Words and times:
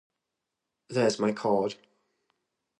There’s 0.89 1.19
my 1.19 1.31
card. 1.31 1.75